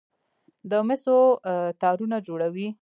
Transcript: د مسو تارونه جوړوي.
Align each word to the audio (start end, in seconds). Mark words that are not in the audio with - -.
د 0.69 0.71
مسو 0.87 1.17
تارونه 1.81 2.17
جوړوي. 2.27 2.67